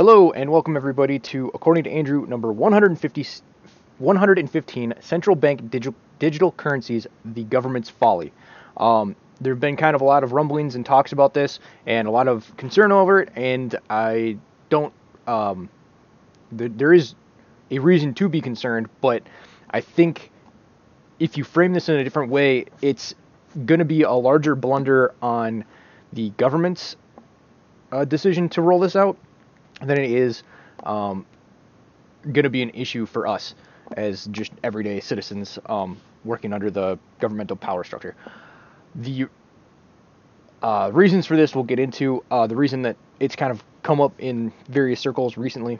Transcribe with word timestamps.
Hello 0.00 0.30
and 0.30 0.50
welcome 0.50 0.78
everybody 0.78 1.18
to 1.18 1.50
According 1.52 1.84
to 1.84 1.90
Andrew 1.90 2.24
number 2.24 2.50
150, 2.50 3.26
115 3.98 4.94
Central 4.98 5.36
Bank 5.36 5.70
Digital, 5.70 5.94
Digital 6.18 6.52
Currencies, 6.52 7.06
the 7.26 7.44
Government's 7.44 7.90
Folly. 7.90 8.32
Um, 8.78 9.14
there 9.42 9.52
have 9.52 9.60
been 9.60 9.76
kind 9.76 9.94
of 9.94 10.00
a 10.00 10.04
lot 10.04 10.24
of 10.24 10.32
rumblings 10.32 10.74
and 10.74 10.86
talks 10.86 11.12
about 11.12 11.34
this 11.34 11.60
and 11.84 12.08
a 12.08 12.10
lot 12.10 12.28
of 12.28 12.50
concern 12.56 12.92
over 12.92 13.20
it, 13.20 13.28
and 13.36 13.78
I 13.90 14.38
don't. 14.70 14.94
Um, 15.26 15.68
th- 16.56 16.72
there 16.76 16.94
is 16.94 17.14
a 17.70 17.78
reason 17.78 18.14
to 18.14 18.28
be 18.30 18.40
concerned, 18.40 18.88
but 19.02 19.22
I 19.70 19.82
think 19.82 20.30
if 21.18 21.36
you 21.36 21.44
frame 21.44 21.74
this 21.74 21.90
in 21.90 21.96
a 21.96 22.04
different 22.04 22.30
way, 22.30 22.64
it's 22.80 23.14
going 23.66 23.80
to 23.80 23.84
be 23.84 24.04
a 24.04 24.12
larger 24.12 24.54
blunder 24.54 25.12
on 25.20 25.66
the 26.10 26.30
government's 26.38 26.96
uh, 27.92 28.06
decision 28.06 28.48
to 28.48 28.62
roll 28.62 28.80
this 28.80 28.96
out 28.96 29.18
than 29.80 29.98
it 29.98 30.10
is 30.10 30.42
um, 30.84 31.26
going 32.24 32.44
to 32.44 32.50
be 32.50 32.62
an 32.62 32.70
issue 32.70 33.06
for 33.06 33.26
us 33.26 33.54
as 33.96 34.26
just 34.26 34.52
everyday 34.62 35.00
citizens 35.00 35.58
um, 35.66 36.00
working 36.24 36.52
under 36.52 36.70
the 36.70 36.98
governmental 37.18 37.56
power 37.56 37.84
structure. 37.84 38.14
The 38.94 39.26
uh, 40.62 40.90
reasons 40.92 41.26
for 41.26 41.36
this 41.36 41.54
we'll 41.54 41.64
get 41.64 41.78
into. 41.78 42.22
Uh, 42.30 42.46
the 42.46 42.56
reason 42.56 42.82
that 42.82 42.96
it's 43.18 43.36
kind 43.36 43.50
of 43.50 43.62
come 43.82 44.00
up 44.00 44.12
in 44.18 44.52
various 44.68 45.00
circles 45.00 45.36
recently 45.36 45.78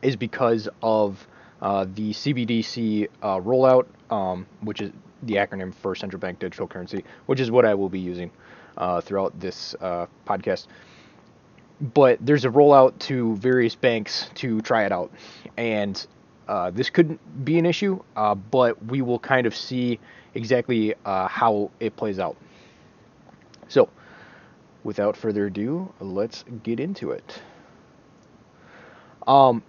is 0.00 0.16
because 0.16 0.68
of 0.82 1.26
uh, 1.60 1.86
the 1.94 2.10
CBDC 2.10 3.08
uh, 3.22 3.38
rollout, 3.38 3.86
um, 4.10 4.46
which 4.62 4.80
is 4.80 4.90
the 5.22 5.34
acronym 5.34 5.72
for 5.74 5.94
central 5.94 6.18
bank 6.18 6.38
digital 6.38 6.66
currency, 6.66 7.04
which 7.26 7.38
is 7.38 7.50
what 7.50 7.64
I 7.64 7.74
will 7.74 7.88
be 7.88 8.00
using 8.00 8.30
uh, 8.76 9.00
throughout 9.00 9.38
this 9.38 9.74
uh, 9.80 10.06
podcast 10.26 10.66
but 11.82 12.24
there's 12.24 12.44
a 12.44 12.48
rollout 12.48 12.98
to 13.00 13.36
various 13.36 13.74
banks 13.74 14.30
to 14.36 14.60
try 14.60 14.84
it 14.84 14.92
out, 14.92 15.10
and 15.56 16.06
uh, 16.46 16.70
this 16.70 16.90
could 16.90 17.18
be 17.44 17.58
an 17.58 17.66
issue, 17.66 18.00
uh, 18.14 18.34
but 18.34 18.84
we 18.86 19.02
will 19.02 19.18
kind 19.18 19.46
of 19.46 19.54
see 19.54 19.98
exactly 20.34 20.94
uh, 21.04 21.26
how 21.26 21.70
it 21.80 21.96
plays 21.96 22.18
out. 22.18 22.36
So, 23.68 23.88
without 24.84 25.16
further 25.16 25.46
ado, 25.46 25.92
let's 26.00 26.44
get 26.62 26.78
into 26.78 27.10
it. 27.10 27.42
Um, 29.26 29.62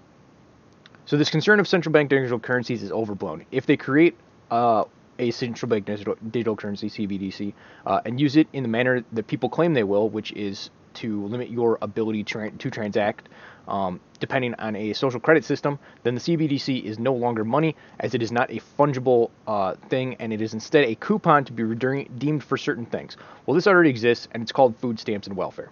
so 1.06 1.18
this 1.18 1.30
concern 1.30 1.59
of 1.59 1.68
central 1.68 1.92
bank 1.92 2.09
digital 2.09 2.40
currencies 2.40 2.82
is 2.84 2.92
overblown. 2.92 3.46
If 3.52 3.66
they 3.66 3.78
create 3.78 4.16
uh, 4.52 4.86
a 5.20 5.32
central 5.32 5.70
bank 5.70 5.86
digital, 5.86 6.16
digital 6.32 6.56
currency 6.56 6.90
(CBDC) 6.90 7.54
uh, 7.86 8.02
and 8.06 8.20
use 8.20 8.36
it 8.36 8.48
in 8.54 8.64
the 8.64 8.70
manner 8.70 9.04
that 9.12 9.28
people 9.28 9.50
claim 9.50 9.74
they 9.74 9.84
will, 9.84 10.09
which 10.09 10.32
is 10.34 10.70
to 10.96 11.26
limit 11.26 11.50
your 11.50 11.78
ability 11.82 12.24
to, 12.24 12.52
to 12.52 12.70
transact 12.70 13.30
um, 13.68 14.00
depending 14.20 14.54
on 14.56 14.76
a 14.76 14.94
social 14.94 15.20
credit 15.20 15.46
system, 15.46 15.80
then 16.04 16.16
the 16.16 16.22
CBDC 16.22 16.84
is 16.84 17.00
no 17.00 17.14
longer 17.14 17.44
money 17.44 17.76
as 18.00 18.14
it 18.14 18.22
is 18.22 18.32
not 18.32 18.50
a 18.52 18.60
fungible 18.78 19.32
uh, 19.48 19.76
thing 19.90 20.16
and 20.20 20.34
it 20.34 20.42
is 20.42 20.54
instead 20.54 20.86
a 20.86 20.96
coupon 20.96 21.46
to 21.46 21.54
be 21.54 21.64
redeemed 21.64 22.44
for 22.44 22.58
certain 22.58 22.86
things. 22.86 23.18
Well, 23.46 23.56
this 23.56 23.68
already 23.68 23.90
exists 23.90 24.28
and 24.32 24.44
it's 24.44 24.52
called 24.52 24.76
food 24.78 25.00
stamps 25.00 25.28
and 25.28 25.36
welfare. 25.36 25.70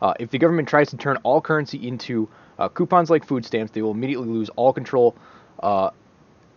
Uh, 0.00 0.14
if 0.20 0.30
the 0.30 0.38
government 0.38 0.68
tries 0.68 0.90
to 0.90 0.96
turn 0.96 1.16
all 1.22 1.40
currency 1.40 1.86
into 1.86 2.28
uh, 2.58 2.68
coupons 2.68 3.10
like 3.10 3.24
food 3.24 3.44
stamps, 3.44 3.72
they 3.72 3.82
will 3.82 3.92
immediately 3.92 4.28
lose 4.28 4.50
all 4.50 4.72
control 4.72 5.16
uh, 5.62 5.90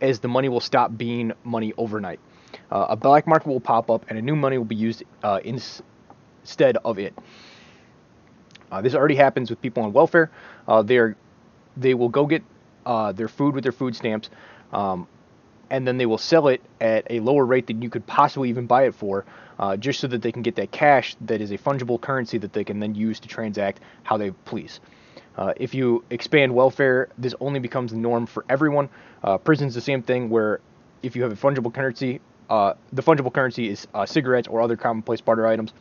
as 0.02 0.20
the 0.20 0.27
money 0.27 0.50
will 0.50 0.59
stop 0.59 0.97
being 0.97 1.31
money 1.44 1.73
overnight. 1.77 2.20
Uh, 2.72 2.88
a 2.89 2.95
black 2.95 3.27
market 3.27 3.47
will 3.47 3.59
pop 3.59 3.89
up 3.89 4.05
and 4.09 4.17
a 4.17 4.22
new 4.22 4.36
money 4.36 4.58
will 4.58 4.66
be 4.66 4.75
used 4.75 5.03
uh, 5.23 5.39
in, 5.44 5.59
instead 6.41 6.77
of 6.77 6.99
it. 6.99 7.13
Uh, 8.71 8.81
this 8.81 8.95
already 8.95 9.15
happens 9.15 9.49
with 9.49 9.61
people 9.61 9.83
on 9.83 9.93
welfare. 9.93 10.29
Uh, 10.67 10.81
they're 10.81 11.15
they 11.77 11.93
will 11.93 12.09
go 12.09 12.25
get 12.25 12.43
uh, 12.85 13.11
their 13.11 13.27
food 13.27 13.55
with 13.55 13.63
their 13.63 13.71
food 13.71 13.95
stamps, 13.95 14.29
um, 14.73 15.07
and 15.69 15.87
then 15.87 15.97
they 15.97 16.05
will 16.05 16.17
sell 16.17 16.47
it 16.47 16.61
at 16.81 17.05
a 17.09 17.19
lower 17.19 17.45
rate 17.45 17.67
than 17.67 17.81
you 17.81 17.89
could 17.89 18.05
possibly 18.05 18.49
even 18.49 18.65
buy 18.65 18.83
it 18.83 18.93
for, 18.93 19.25
uh, 19.59 19.77
just 19.77 19.99
so 19.99 20.08
that 20.08 20.21
they 20.21 20.31
can 20.31 20.41
get 20.41 20.55
that 20.55 20.71
cash 20.71 21.15
that 21.21 21.41
is 21.41 21.52
a 21.52 21.58
fungible 21.58 21.99
currency 21.99 22.37
that 22.37 22.53
they 22.53 22.64
can 22.64 22.80
then 22.80 22.95
use 22.95 23.19
to 23.19 23.27
transact 23.27 23.80
how 24.03 24.17
they 24.17 24.31
please. 24.31 24.80
Uh, 25.37 25.53
if 25.55 25.73
you 25.73 26.03
expand 26.09 26.53
welfare, 26.53 27.08
this 27.17 27.33
only 27.39 27.59
becomes 27.59 27.91
the 27.91 27.97
norm 27.97 28.25
for 28.25 28.43
everyone. 28.49 28.89
Uh, 29.23 29.37
prison's 29.37 29.73
the 29.73 29.81
same 29.81 30.02
thing, 30.02 30.30
where 30.30 30.59
if 31.02 31.15
you 31.15 31.23
have 31.23 31.31
a 31.31 31.35
fungible 31.35 31.73
currency, 31.73 32.19
the 32.49 33.02
fungible 33.02 33.33
currency 33.33 33.69
is 33.69 33.87
cigarettes 34.05 34.47
or 34.49 34.59
other 34.59 34.75
commonplace 34.75 35.21
barter 35.21 35.47
items 35.47 35.71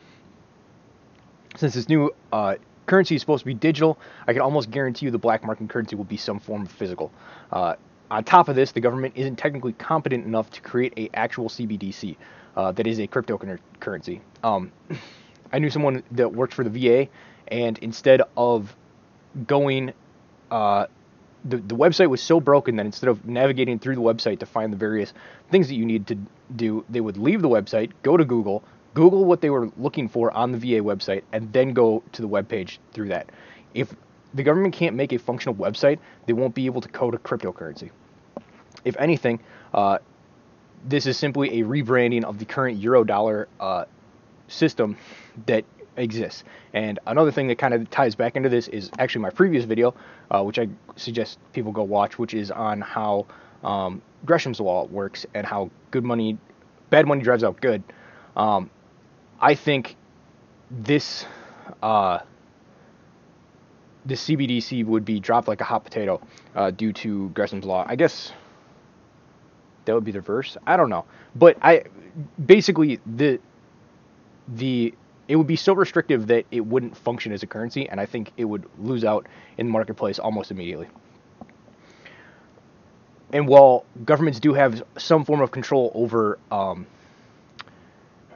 since 1.55 1.73
this 1.73 1.89
new 1.89 2.13
uh, 2.31 2.55
currency 2.85 3.15
is 3.15 3.21
supposed 3.21 3.41
to 3.41 3.45
be 3.45 3.53
digital, 3.53 3.99
I 4.27 4.33
can 4.33 4.41
almost 4.41 4.71
guarantee 4.71 5.05
you 5.05 5.11
the 5.11 5.17
black 5.17 5.43
market 5.43 5.69
currency 5.69 5.95
will 5.95 6.03
be 6.03 6.17
some 6.17 6.39
form 6.39 6.63
of 6.63 6.71
physical. 6.71 7.11
Uh, 7.51 7.75
on 8.11 8.23
top 8.23 8.49
of 8.49 8.55
this, 8.55 8.71
the 8.71 8.81
government 8.81 9.13
isn't 9.15 9.35
technically 9.35 9.73
competent 9.73 10.25
enough 10.25 10.49
to 10.51 10.61
create 10.61 10.93
a 10.97 11.09
actual 11.15 11.47
CBDC 11.47 12.17
uh, 12.55 12.71
that 12.71 12.87
is 12.87 12.99
a 12.99 13.07
cryptocurrency. 13.07 14.21
Um, 14.43 14.71
I 15.53 15.59
knew 15.59 15.69
someone 15.69 16.03
that 16.11 16.33
worked 16.33 16.53
for 16.53 16.63
the 16.63 16.69
VA, 16.69 17.07
and 17.47 17.77
instead 17.79 18.21
of 18.35 18.75
going, 19.45 19.93
uh, 20.49 20.87
the 21.45 21.57
the 21.57 21.75
website 21.75 22.09
was 22.09 22.21
so 22.21 22.39
broken 22.39 22.75
that 22.77 22.85
instead 22.85 23.09
of 23.09 23.25
navigating 23.25 23.79
through 23.79 23.95
the 23.95 24.01
website 24.01 24.39
to 24.39 24.45
find 24.45 24.73
the 24.73 24.77
various 24.77 25.13
things 25.51 25.67
that 25.67 25.75
you 25.75 25.85
need 25.85 26.07
to 26.07 26.17
do, 26.55 26.83
they 26.89 27.01
would 27.01 27.17
leave 27.17 27.41
the 27.41 27.49
website, 27.49 27.91
go 28.03 28.17
to 28.17 28.25
Google, 28.25 28.63
Google 28.93 29.25
what 29.25 29.41
they 29.41 29.49
were 29.49 29.69
looking 29.77 30.09
for 30.09 30.31
on 30.31 30.51
the 30.51 30.57
VA 30.57 30.83
website 30.83 31.23
and 31.31 31.51
then 31.53 31.73
go 31.73 32.03
to 32.11 32.21
the 32.21 32.27
web 32.27 32.47
page 32.47 32.79
through 32.93 33.09
that. 33.09 33.29
If 33.73 33.93
the 34.33 34.43
government 34.43 34.73
can't 34.73 34.95
make 34.95 35.13
a 35.13 35.19
functional 35.19 35.55
website, 35.55 35.99
they 36.25 36.33
won't 36.33 36.55
be 36.55 36.65
able 36.65 36.81
to 36.81 36.89
code 36.89 37.15
a 37.15 37.17
cryptocurrency. 37.17 37.91
If 38.85 38.95
anything, 38.97 39.39
uh, 39.73 39.99
this 40.85 41.05
is 41.05 41.17
simply 41.17 41.61
a 41.61 41.63
rebranding 41.65 42.23
of 42.23 42.39
the 42.39 42.45
current 42.45 42.81
Eurodollar 42.81 43.47
uh, 43.59 43.85
system 44.47 44.97
that 45.45 45.65
exists. 45.97 46.43
And 46.73 46.99
another 47.05 47.31
thing 47.31 47.47
that 47.47 47.57
kind 47.57 47.73
of 47.73 47.89
ties 47.89 48.15
back 48.15 48.35
into 48.35 48.49
this 48.49 48.67
is 48.69 48.89
actually 48.99 49.21
my 49.21 49.29
previous 49.29 49.65
video, 49.65 49.93
uh, 50.31 50.43
which 50.43 50.57
I 50.57 50.67
suggest 50.95 51.39
people 51.53 51.71
go 51.71 51.83
watch, 51.83 52.17
which 52.17 52.33
is 52.33 52.51
on 52.51 52.81
how 52.81 53.25
um, 53.63 54.01
Gresham's 54.25 54.59
law 54.59 54.85
works 54.85 55.25
and 55.33 55.45
how 55.45 55.69
good 55.91 56.03
money, 56.03 56.37
bad 56.89 57.05
money 57.07 57.21
drives 57.21 57.43
out 57.43 57.59
good. 57.59 57.83
Um, 58.37 58.69
I 59.41 59.55
think 59.55 59.95
this 60.69 61.25
uh, 61.81 62.19
CBDC 64.07 64.85
would 64.85 65.05
be 65.05 65.19
dropped 65.19 65.47
like 65.47 65.61
a 65.61 65.63
hot 65.63 65.83
potato 65.83 66.21
uh, 66.55 66.71
due 66.71 66.93
to 66.93 67.29
Gresham's 67.29 67.65
law. 67.65 67.85
I 67.87 67.95
guess 67.95 68.31
that 69.85 69.93
would 69.93 70.03
be 70.03 70.11
the 70.11 70.21
verse. 70.21 70.57
I 70.67 70.77
don't 70.77 70.89
know, 70.89 71.05
but 71.35 71.57
I 71.61 71.83
basically 72.45 72.99
the 73.05 73.39
the 74.47 74.93
it 75.27 75.35
would 75.35 75.47
be 75.47 75.55
so 75.55 75.73
restrictive 75.73 76.27
that 76.27 76.45
it 76.51 76.65
wouldn't 76.65 76.97
function 76.97 77.31
as 77.31 77.43
a 77.43 77.47
currency, 77.47 77.87
and 77.87 77.99
I 77.99 78.05
think 78.05 78.31
it 78.35 78.45
would 78.45 78.65
lose 78.79 79.05
out 79.05 79.27
in 79.57 79.67
the 79.67 79.71
marketplace 79.71 80.19
almost 80.19 80.51
immediately. 80.51 80.87
And 83.31 83.47
while 83.47 83.85
governments 84.05 84.39
do 84.39 84.53
have 84.53 84.81
some 84.97 85.23
form 85.23 85.41
of 85.41 85.51
control 85.51 85.91
over 85.93 86.39
um, 86.51 86.87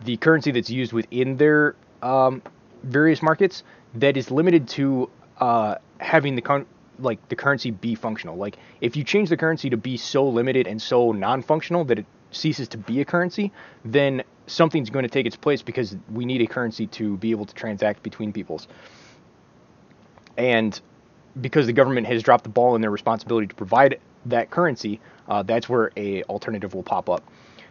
the 0.04 0.18
currency 0.18 0.52
that's 0.52 0.70
used 0.70 0.94
within 0.94 1.38
their 1.38 1.76
um, 2.02 2.42
various 2.84 3.22
markets 3.22 3.64
that 3.96 4.18
is 4.18 4.32
limited 4.32 4.68
to 4.68 5.10
uh, 5.40 5.76
having 6.00 6.36
the 6.36 6.42
con- 6.42 6.66
like 7.00 7.28
the 7.30 7.36
currency 7.36 7.72
be 7.72 7.96
functional. 7.96 8.36
Like 8.38 8.58
if 8.82 8.96
you 8.96 9.04
change 9.04 9.30
the 9.30 9.38
currency 9.38 9.70
to 9.70 9.78
be 9.78 9.98
so 9.98 10.28
limited 10.28 10.68
and 10.68 10.82
so 10.82 11.12
non-functional 11.12 11.86
that 11.86 12.00
it 12.00 12.06
ceases 12.32 12.68
to 12.70 12.78
be 12.78 13.02
a 13.02 13.06
currency, 13.06 13.52
then 13.86 14.24
something's 14.48 14.90
going 14.90 15.04
to 15.04 15.10
take 15.10 15.26
its 15.26 15.36
place 15.36 15.62
because 15.62 15.96
we 16.12 16.26
need 16.26 16.42
a 16.42 16.48
currency 16.48 16.88
to 16.88 17.18
be 17.18 17.32
able 17.32 17.46
to 17.46 17.54
transact 17.56 18.04
between 18.04 18.34
peoples. 18.34 18.68
And 20.38 20.80
because 21.40 21.66
the 21.66 21.74
government 21.74 22.08
has 22.08 22.22
dropped 22.24 22.44
the 22.44 22.50
ball 22.50 22.76
in 22.76 22.82
their 22.82 22.92
responsibility 22.92 23.48
to 23.48 23.56
provide 23.56 24.00
that 24.26 24.50
currency, 24.50 25.00
uh, 25.28 25.44
that's 25.44 25.70
where 25.70 25.92
a 25.98 26.24
alternative 26.24 26.74
will 26.74 26.84
pop 26.84 27.10
up. 27.10 27.24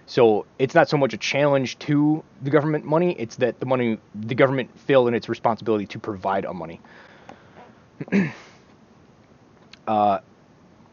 So 0.07 0.47
it's 0.59 0.75
not 0.75 0.89
so 0.89 0.97
much 0.97 1.15
a 1.15 1.17
challenge 1.17 1.79
to 1.81 2.23
the 2.43 2.51
government 2.51 2.85
money; 2.85 3.15
it's 3.19 3.37
that 3.37 3.61
the 3.61 3.67
money, 3.67 3.99
the 4.15 4.35
government 4.35 4.71
failed 4.81 5.09
in 5.09 5.15
its 5.15 5.29
responsibility 5.29 5.87
to 5.87 5.99
provide 5.99 6.45
a 6.45 6.53
money. 6.53 6.81
uh, 9.87 10.19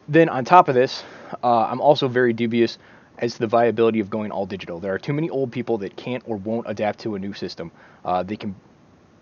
then 0.08 0.28
on 0.28 0.44
top 0.44 0.68
of 0.68 0.74
this, 0.74 1.04
uh, 1.42 1.64
I'm 1.64 1.80
also 1.80 2.08
very 2.08 2.32
dubious 2.32 2.78
as 3.18 3.34
to 3.34 3.40
the 3.40 3.46
viability 3.46 4.00
of 4.00 4.10
going 4.10 4.30
all 4.30 4.46
digital. 4.46 4.80
There 4.80 4.94
are 4.94 4.98
too 4.98 5.12
many 5.12 5.28
old 5.28 5.52
people 5.52 5.78
that 5.78 5.96
can't 5.96 6.22
or 6.26 6.36
won't 6.36 6.66
adapt 6.68 7.00
to 7.00 7.14
a 7.14 7.18
new 7.18 7.32
system. 7.32 7.70
Uh, 8.04 8.22
they 8.22 8.36
can. 8.36 8.54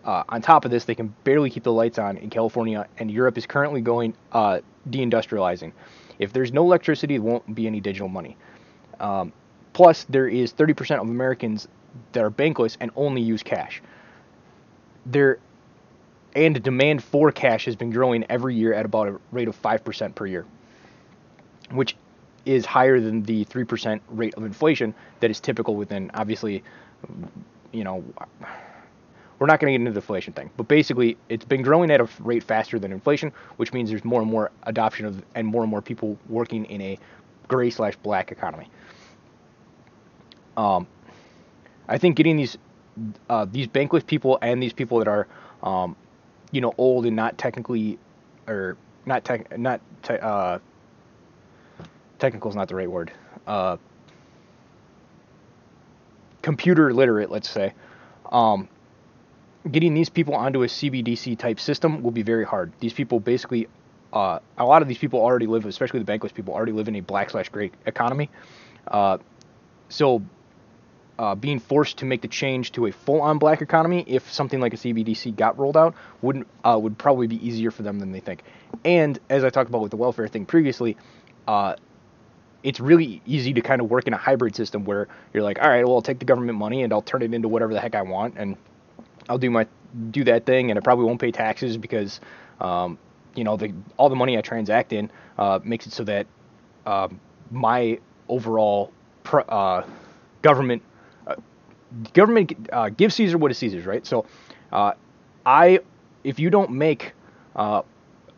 Uh, 0.05 0.23
on 0.29 0.41
top 0.41 0.65
of 0.65 0.71
this, 0.71 0.85
they 0.85 0.95
can 0.95 1.15
barely 1.25 1.51
keep 1.51 1.65
the 1.65 1.73
lights 1.73 1.99
on 1.99 2.17
in 2.17 2.31
California, 2.31 2.87
and 2.99 3.11
Europe 3.11 3.37
is 3.37 3.47
currently 3.47 3.81
going 3.81 4.15
uh, 4.33 4.61
deindustrializing. 4.89 5.73
If 6.19 6.33
there's 6.33 6.53
no 6.53 6.63
electricity, 6.63 7.19
there 7.19 7.23
won't 7.23 7.55
be 7.55 7.67
any 7.67 7.81
digital 7.81 8.09
money. 8.09 8.37
Um, 9.01 9.33
Plus, 9.79 10.03
there 10.09 10.27
is 10.27 10.53
30% 10.53 11.01
of 11.01 11.09
Americans 11.09 11.69
that 12.11 12.25
are 12.25 12.33
bankless 12.33 12.77
and 12.81 12.91
only 12.97 13.23
use 13.23 13.45
cash. 13.45 13.81
There, 15.07 15.39
and 16.35 16.61
demand 16.61 17.05
for 17.05 17.31
cash 17.31 17.67
has 17.67 17.77
been 17.77 17.91
growing 17.91 18.25
every 18.29 18.57
year 18.57 18.75
at 18.75 18.85
about 18.85 19.07
a 19.07 19.21
rate 19.31 19.47
of 19.47 19.63
5% 19.63 20.17
per 20.17 20.27
year, 20.27 20.45
which 21.71 21.95
is 22.45 22.67
higher 22.67 22.99
than 22.99 23.23
the 23.23 23.45
3% 23.45 24.01
rate 24.09 24.35
of 24.35 24.45
inflation 24.45 24.93
that 25.21 25.31
is 25.31 25.39
typical 25.39 25.77
within, 25.77 26.11
obviously, 26.13 26.65
you 27.71 27.85
know, 27.85 28.03
we're 29.39 29.47
not 29.47 29.61
going 29.61 29.73
to 29.73 29.79
get 29.79 29.87
into 29.87 29.93
the 29.93 30.01
inflation 30.01 30.33
thing, 30.33 30.51
but 30.57 30.67
basically, 30.67 31.17
it's 31.29 31.45
been 31.45 31.63
growing 31.63 31.93
at 31.93 32.01
a 32.01 32.09
rate 32.19 32.43
faster 32.43 32.81
than 32.81 32.91
inflation, 32.91 33.33
which 33.59 33.73
means 33.73 33.91
there's 33.91 34.05
more 34.05 34.23
and 34.23 34.29
more 34.29 34.51
adoption 34.65 35.07
of 35.07 35.23
and 35.37 35.47
more 35.47 35.63
and 35.63 35.71
more 35.71 35.83
people 35.83 36.19
working 36.29 36.65
in 36.65 36.81
a 36.81 36.99
gray 37.47 37.71
slash 37.71 37.95
black 38.03 38.33
economy. 38.33 38.69
Um, 40.59 40.89
I 41.87 41.99
think 41.99 42.17
getting 42.17 42.37
these 42.37 42.59
uh, 43.31 43.47
these 43.51 43.69
bankless 43.69 44.05
people 44.05 44.39
and 44.43 44.61
these 44.61 44.73
people 44.73 44.99
that 44.99 45.07
are, 45.07 45.29
um, 45.63 45.95
you 46.51 46.61
know, 46.61 46.75
old 46.77 47.07
and 47.07 47.15
not 47.15 47.39
technically, 47.39 47.97
or 48.49 48.77
not 49.07 49.25
tech, 49.25 49.57
not 49.57 49.81
te- 50.03 50.19
uh, 50.19 50.59
technical 52.19 52.51
is 52.51 52.57
not 52.57 52.67
the 52.67 52.75
right 52.75 52.91
word. 52.91 53.13
Uh, 53.47 53.77
computer 56.43 56.93
literate, 56.93 57.31
let's 57.31 57.49
say. 57.49 57.73
Um, 58.33 58.69
getting 59.71 59.95
these 59.95 60.09
people 60.09 60.35
onto 60.35 60.65
a 60.65 60.67
CBDC 60.67 61.39
type 61.39 61.61
system 61.61 62.03
will 62.03 62.11
be 62.11 62.23
very 62.23 62.45
hard. 62.45 62.73
These 62.81 62.95
people 62.95 63.21
basically, 63.21 63.69
uh, 64.13 64.41
a 64.59 64.65
lot 64.65 64.83
of 64.83 64.89
these 64.89 64.99
people 64.99 65.21
already 65.21 65.47
live, 65.47 65.67
especially 65.67 66.03
the 66.03 66.13
bankless 66.13 66.35
people, 66.35 66.53
already 66.53 66.73
live 66.73 66.89
in 66.89 66.97
a 66.97 67.01
black 67.01 67.31
slash 67.31 67.49
gray 67.49 67.71
economy. 67.87 68.29
Uh, 68.89 69.19
so 69.89 70.23
uh, 71.19 71.35
being 71.35 71.59
forced 71.59 71.99
to 71.99 72.05
make 72.05 72.23
the 72.23 72.29
change 72.29 72.73
to 72.73 72.87
a 72.87 72.93
full-on 72.93 73.39
black 73.39 73.61
economy, 73.61 74.05
if 74.07 74.33
something 74.33 74.61
like 74.61 74.73
a 74.73 74.77
CBDC 74.77 75.35
got 75.37 75.59
rolled 75.59 75.77
out, 75.77 75.95
wouldn't 76.23 76.47
uh, 76.65 76.79
would 76.81 76.97
probably 76.97 77.27
be 77.27 77.45
easier 77.47 77.71
for 77.71 77.83
them 77.83 77.99
than 77.99 78.13
they 78.13 78.21
think. 78.21 78.43
And 78.85 79.19
as 79.29 79.43
I 79.43 79.51
talked 79.51 79.69
about 79.69 79.83
with 79.83 79.91
the 79.91 79.97
welfare 79.97 80.29
thing 80.29 80.47
previously, 80.47 80.97
uh, 81.49 81.75
it's 82.63 82.81
really 82.81 83.21
easy 83.27 83.53
to 83.55 83.61
kind 83.61 83.81
of 83.81 83.91
work 83.91 84.07
in 84.07 84.13
a 84.13 84.17
hybrid 84.17 84.55
system 84.55 84.85
where 84.85 85.09
you're 85.33 85.43
like, 85.43 85.61
all 85.61 85.69
right, 85.69 85.85
well, 85.85 85.97
I'll 85.97 86.03
take 86.03 86.19
the 86.19 86.25
government 86.25 86.59
money 86.59 86.83
and 86.83 86.93
I'll 86.93 87.03
turn 87.03 87.23
it 87.23 87.33
into 87.35 87.49
whatever 87.49 87.73
the 87.73 87.81
heck 87.81 87.95
I 87.95 88.03
want, 88.03 88.35
and 88.37 88.57
I'll 89.29 89.39
do 89.39 89.51
my 89.51 89.67
do 90.11 90.25
that 90.25 90.47
thing, 90.47 90.71
and 90.71 90.79
I 90.79 90.83
probably 90.83 91.07
won't 91.07 91.21
pay 91.21 91.33
taxes 91.33 91.77
because, 91.77 92.21
um, 92.61 92.99
you 93.35 93.43
know, 93.43 93.57
the 93.57 93.73
all 93.97 94.09
the 94.09 94.17
money 94.17 94.39
I 94.39 94.41
transact 94.41 94.93
in 94.93 95.11
uh, 95.37 95.59
makes 95.65 95.87
it 95.87 95.93
so 95.93 96.05
that 96.05 96.27
um, 96.87 97.21
my 97.51 97.99
overall 98.29 98.93
pr- 99.25 99.41
uh, 99.49 99.85
government 100.43 100.83
government 102.13 102.69
uh, 102.73 102.89
gives 102.91 103.15
Caesar 103.17 103.39
what 103.39 103.51
is 103.51 103.59
Caesar's, 103.59 103.87
right? 103.87 104.07
So, 104.07 104.27
uh, 104.73 104.93
I, 105.47 105.81
if 106.25 106.39
you 106.39 106.51
don't 106.51 106.71
make 106.73 107.13
uh, 107.57 107.83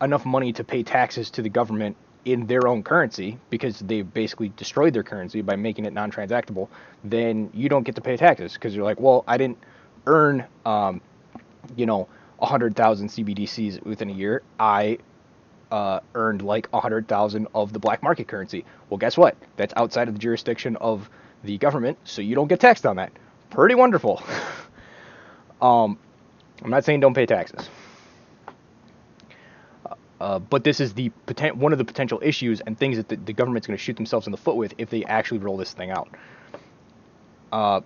enough 0.01 0.25
money 0.25 0.53
to 0.53 0.63
pay 0.63 0.83
taxes 0.83 1.29
to 1.31 1.41
the 1.41 1.49
government 1.49 1.97
in 2.23 2.45
their 2.45 2.67
own 2.67 2.83
currency 2.83 3.37
because 3.49 3.79
they 3.79 4.01
basically 4.01 4.49
destroyed 4.55 4.93
their 4.93 5.03
currency 5.03 5.41
by 5.41 5.55
making 5.55 5.85
it 5.85 5.93
non-transactable, 5.93 6.69
then 7.03 7.49
you 7.53 7.67
don't 7.67 7.83
get 7.83 7.95
to 7.95 8.01
pay 8.01 8.15
taxes 8.15 8.53
because 8.53 8.75
you're 8.75 8.85
like, 8.85 8.99
well, 8.99 9.23
I 9.27 9.37
didn't 9.37 9.57
earn, 10.05 10.45
um, 10.65 11.01
you 11.75 11.85
know, 11.85 12.07
100,000 12.37 13.07
CBDCs 13.07 13.83
within 13.83 14.09
a 14.09 14.13
year. 14.13 14.41
I 14.59 14.99
uh, 15.71 15.99
earned 16.15 16.41
like 16.41 16.67
100,000 16.69 17.47
of 17.53 17.73
the 17.73 17.79
black 17.79 18.03
market 18.03 18.27
currency. 18.27 18.65
Well, 18.89 18.97
guess 18.97 19.17
what? 19.17 19.35
That's 19.57 19.73
outside 19.75 20.07
of 20.07 20.13
the 20.13 20.19
jurisdiction 20.19 20.75
of 20.77 21.09
the 21.43 21.57
government, 21.57 21.97
so 22.03 22.21
you 22.21 22.35
don't 22.35 22.47
get 22.47 22.59
taxed 22.59 22.85
on 22.85 22.97
that 22.97 23.11
pretty 23.51 23.75
wonderful. 23.75 24.23
um, 25.61 25.99
I'm 26.63 26.69
not 26.69 26.83
saying 26.83 26.99
don't 26.99 27.13
pay 27.13 27.25
taxes. 27.25 27.69
Uh, 30.19 30.37
but 30.37 30.63
this 30.63 30.79
is 30.79 30.93
the 30.93 31.11
poten- 31.25 31.55
one 31.55 31.71
of 31.71 31.79
the 31.79 31.85
potential 31.85 32.19
issues 32.21 32.61
and 32.61 32.77
things 32.77 32.97
that 32.97 33.09
the, 33.09 33.15
the 33.15 33.33
government's 33.33 33.65
going 33.65 33.77
to 33.77 33.83
shoot 33.83 33.95
themselves 33.95 34.27
in 34.27 34.31
the 34.31 34.37
foot 34.37 34.55
with 34.55 34.73
if 34.77 34.89
they 34.89 35.03
actually 35.05 35.39
roll 35.39 35.57
this 35.57 35.73
thing 35.73 35.89
out. 35.89 36.09
Uh, 37.51 37.81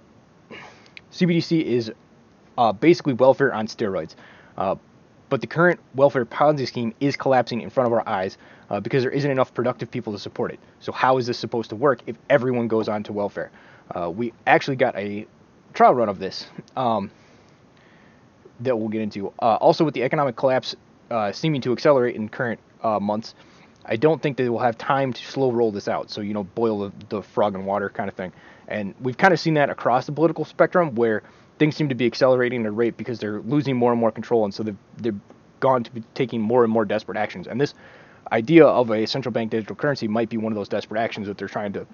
CBDC 1.14 1.64
is 1.64 1.94
uh, 2.58 2.74
basically 2.74 3.14
welfare 3.14 3.54
on 3.54 3.68
steroids. 3.68 4.16
Uh, 4.58 4.76
but 5.30 5.42
the 5.42 5.48
current 5.48 5.80
welfare 5.96 6.26
Ponzi 6.26 6.68
scheme 6.68 6.94
is 7.00 7.16
collapsing 7.16 7.62
in 7.62 7.70
front 7.70 7.88
of 7.88 7.94
our 7.94 8.08
eyes 8.08 8.38
uh, 8.70 8.80
because 8.80 9.04
there 9.04 9.12
isn't 9.12 9.32
enough 9.32 9.54
productive 9.54 9.90
people 9.90 10.12
to 10.12 10.20
support 10.20 10.52
it. 10.52 10.60
So 10.82 10.92
how 10.92 11.18
is 11.18 11.28
this 11.28 11.40
supposed 11.40 11.70
to 11.70 11.76
work 11.76 12.02
if 12.06 12.18
everyone 12.30 12.68
goes 12.68 12.90
on 12.90 13.04
to 13.04 13.14
welfare? 13.14 13.50
Uh, 13.96 14.10
we 14.10 14.34
actually 14.46 14.76
got 14.76 14.96
a 14.98 15.26
trial 15.76 15.94
run 15.94 16.10
of 16.10 16.18
this 16.18 16.48
um, 16.76 17.12
that 18.62 18.76
we'll 18.76 18.90
get 18.90 19.02
into. 19.02 19.28
Uh, 19.40 19.56
also, 19.56 19.84
with 19.84 19.94
the 19.94 20.04
economic 20.04 20.36
collapse 20.36 20.76
uh, 21.12 21.32
seeming 21.32 21.62
to 21.62 21.72
accelerate 21.72 22.16
in 22.16 22.28
current 22.30 22.60
uh, 22.82 23.00
months, 23.00 23.36
I 23.86 23.98
don't 23.98 24.20
think 24.22 24.38
they 24.38 24.50
will 24.50 24.60
have 24.60 24.78
time 24.78 25.14
to 25.14 25.26
slow 25.26 25.52
roll 25.52 25.72
this 25.72 25.88
out. 25.88 26.10
So, 26.10 26.22
you 26.22 26.34
know, 26.34 26.44
boil 26.44 26.80
the, 26.80 26.92
the 27.10 27.22
frog 27.22 27.54
in 27.54 27.66
water 27.66 27.90
kind 27.90 28.10
of 28.10 28.16
thing. 28.16 28.34
And 28.68 28.96
we've 29.00 29.18
kind 29.18 29.32
of 29.32 29.40
seen 29.40 29.54
that 29.56 29.70
across 29.70 30.08
the 30.08 30.12
political 30.12 30.44
spectrum 30.46 30.96
where 30.96 31.22
things 31.60 31.76
seem 31.76 31.90
to 31.90 31.96
be 31.96 32.08
accelerating 32.08 32.62
at 32.62 32.68
a 32.68 32.72
rate 32.72 32.98
because 32.98 33.20
they're 33.20 33.42
losing 33.42 33.76
more 33.76 33.92
and 33.92 34.02
more 34.02 34.12
control. 34.12 34.44
And 34.44 34.54
so 34.54 34.64
they've, 34.64 34.78
they've 34.98 35.20
gone 35.60 35.84
to 35.84 35.92
be 35.92 36.04
taking 36.16 36.42
more 36.42 36.64
and 36.64 36.74
more 36.74 36.84
desperate 36.84 37.18
actions. 37.18 37.48
And 37.48 37.62
this 37.62 37.76
idea 38.32 38.66
of 38.66 38.90
a 38.90 39.06
central 39.06 39.32
bank 39.32 39.52
digital 39.52 39.76
currency 39.76 40.08
might 40.08 40.30
be 40.30 40.38
one 40.38 40.52
of 40.52 40.56
those 40.56 40.68
desperate 40.68 41.00
actions 41.00 41.28
that 41.28 41.38
they're 41.38 41.48
trying 41.48 41.74
to 41.74 41.86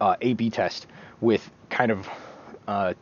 uh, 0.00 0.16
A 0.20 0.34
B 0.34 0.50
test 0.50 0.88
with 1.20 1.48
kind 1.70 1.92
of 1.92 2.08
uh, 2.66 2.94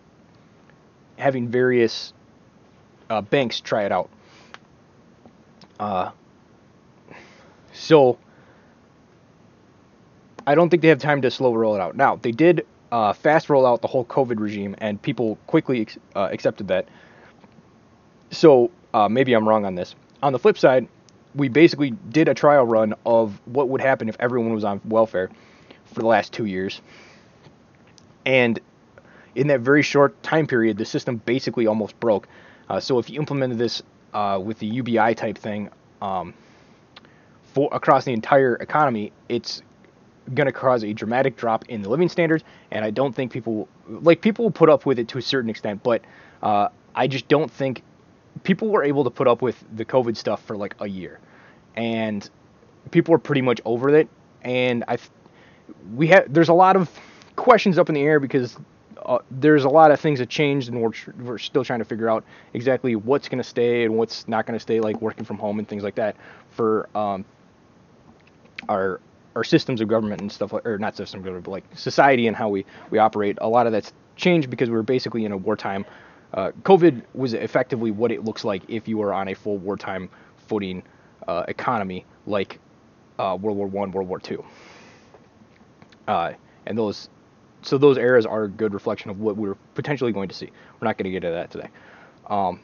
having 1.16 1.48
various 1.48 2.12
uh, 3.08 3.20
banks 3.20 3.60
try 3.60 3.84
it 3.84 3.92
out. 3.92 4.10
Uh, 5.78 6.10
so 7.72 8.18
I 10.46 10.54
don't 10.54 10.68
think 10.68 10.82
they 10.82 10.88
have 10.88 10.98
time 10.98 11.22
to 11.22 11.30
slow 11.30 11.54
roll 11.54 11.74
it 11.74 11.80
out. 11.80 11.96
Now 11.96 12.16
they 12.16 12.32
did 12.32 12.66
uh, 12.92 13.12
fast 13.12 13.48
roll 13.48 13.66
out 13.66 13.82
the 13.82 13.88
whole 13.88 14.04
COVID 14.04 14.40
regime, 14.40 14.74
and 14.78 15.00
people 15.00 15.38
quickly 15.46 15.82
ex- 15.82 15.98
uh, 16.16 16.28
accepted 16.32 16.68
that. 16.68 16.88
So 18.30 18.70
uh, 18.94 19.08
maybe 19.08 19.32
I'm 19.32 19.48
wrong 19.48 19.64
on 19.64 19.74
this. 19.74 19.94
On 20.22 20.32
the 20.32 20.38
flip 20.38 20.58
side, 20.58 20.88
we 21.34 21.48
basically 21.48 21.90
did 22.10 22.28
a 22.28 22.34
trial 22.34 22.64
run 22.64 22.94
of 23.06 23.40
what 23.46 23.68
would 23.68 23.80
happen 23.80 24.08
if 24.08 24.16
everyone 24.18 24.52
was 24.52 24.64
on 24.64 24.80
welfare 24.84 25.30
for 25.86 26.00
the 26.00 26.06
last 26.06 26.32
two 26.32 26.44
years, 26.46 26.80
and 28.26 28.60
in 29.34 29.46
that 29.48 29.60
very 29.60 29.82
short 29.82 30.20
time 30.22 30.46
period, 30.46 30.76
the 30.76 30.84
system 30.84 31.16
basically 31.16 31.66
almost 31.66 31.98
broke. 32.00 32.28
Uh, 32.68 32.80
so 32.80 32.98
if 32.98 33.10
you 33.10 33.18
implemented 33.18 33.58
this 33.58 33.82
uh, 34.12 34.40
with 34.42 34.58
the 34.58 34.66
UBI 34.66 35.14
type 35.14 35.38
thing 35.38 35.70
um, 36.02 36.34
for 37.52 37.68
across 37.72 38.04
the 38.04 38.12
entire 38.12 38.56
economy, 38.56 39.12
it's 39.28 39.62
going 40.34 40.46
to 40.46 40.52
cause 40.52 40.84
a 40.84 40.92
dramatic 40.92 41.36
drop 41.36 41.68
in 41.68 41.82
the 41.82 41.88
living 41.88 42.08
standards. 42.08 42.44
And 42.70 42.84
I 42.84 42.90
don't 42.90 43.14
think 43.14 43.32
people 43.32 43.68
like 43.88 44.20
people 44.20 44.44
will 44.44 44.52
put 44.52 44.68
up 44.68 44.86
with 44.86 44.98
it 44.98 45.08
to 45.08 45.18
a 45.18 45.22
certain 45.22 45.50
extent, 45.50 45.82
but 45.82 46.02
uh, 46.42 46.68
I 46.94 47.06
just 47.06 47.28
don't 47.28 47.50
think 47.50 47.82
people 48.42 48.68
were 48.68 48.84
able 48.84 49.04
to 49.04 49.10
put 49.10 49.26
up 49.26 49.42
with 49.42 49.62
the 49.74 49.84
COVID 49.84 50.16
stuff 50.16 50.42
for 50.44 50.56
like 50.56 50.74
a 50.80 50.88
year, 50.88 51.18
and 51.76 52.28
people 52.90 53.14
are 53.14 53.18
pretty 53.18 53.42
much 53.42 53.60
over 53.64 53.88
it. 53.94 54.08
And 54.42 54.84
I, 54.88 54.98
we 55.94 56.06
have 56.08 56.32
there's 56.32 56.48
a 56.48 56.54
lot 56.54 56.76
of 56.76 56.90
questions 57.36 57.78
up 57.78 57.88
in 57.88 57.94
the 57.94 58.02
air 58.02 58.20
because 58.20 58.56
uh, 59.04 59.18
there's 59.30 59.64
a 59.64 59.68
lot 59.68 59.90
of 59.90 60.00
things 60.00 60.18
that 60.18 60.28
changed, 60.28 60.68
and 60.68 60.80
we're 60.80 60.90
tr- 60.90 61.10
we're 61.22 61.38
still 61.38 61.64
trying 61.64 61.78
to 61.78 61.84
figure 61.84 62.08
out 62.08 62.24
exactly 62.54 62.96
what's 62.96 63.28
going 63.28 63.38
to 63.38 63.48
stay 63.48 63.84
and 63.84 63.96
what's 63.96 64.28
not 64.28 64.46
going 64.46 64.56
to 64.56 64.60
stay, 64.60 64.80
like 64.80 65.00
working 65.00 65.24
from 65.24 65.38
home 65.38 65.58
and 65.58 65.68
things 65.68 65.82
like 65.82 65.94
that 65.96 66.16
for 66.50 66.88
um, 66.94 67.24
our 68.68 69.00
our 69.36 69.44
systems 69.44 69.80
of 69.80 69.88
government 69.88 70.20
and 70.20 70.30
stuff, 70.30 70.52
or 70.52 70.78
not 70.78 70.96
systems 70.96 71.20
of 71.20 71.24
government, 71.24 71.44
but 71.44 71.50
like 71.52 71.64
society 71.74 72.26
and 72.26 72.36
how 72.36 72.48
we 72.48 72.64
we 72.90 72.98
operate. 72.98 73.38
A 73.40 73.48
lot 73.48 73.66
of 73.66 73.72
that's 73.72 73.92
changed 74.16 74.50
because 74.50 74.68
we 74.70 74.76
are 74.76 74.82
basically 74.82 75.24
in 75.24 75.32
a 75.32 75.36
wartime. 75.36 75.84
Uh, 76.34 76.52
COVID 76.62 77.02
was 77.14 77.34
effectively 77.34 77.90
what 77.90 78.12
it 78.12 78.24
looks 78.24 78.44
like 78.44 78.62
if 78.68 78.86
you 78.86 78.98
were 78.98 79.12
on 79.12 79.28
a 79.28 79.34
full 79.34 79.56
wartime 79.56 80.08
footing 80.46 80.82
uh, 81.26 81.44
economy, 81.48 82.04
like 82.26 82.60
uh, 83.18 83.36
World 83.40 83.56
War 83.56 83.66
One, 83.66 83.90
World 83.92 84.08
War 84.08 84.20
Two, 84.20 84.44
uh, 86.06 86.32
and 86.66 86.78
those 86.78 87.08
so 87.62 87.78
those 87.78 87.98
eras 87.98 88.26
are 88.26 88.44
a 88.44 88.48
good 88.48 88.74
reflection 88.74 89.10
of 89.10 89.20
what 89.20 89.36
we're 89.36 89.56
potentially 89.74 90.12
going 90.12 90.28
to 90.28 90.34
see. 90.34 90.50
We're 90.80 90.88
not 90.88 90.96
going 90.98 91.04
to 91.04 91.10
get 91.10 91.24
into 91.24 91.34
that 91.34 91.50
today. 91.50 91.68
Um, 92.26 92.60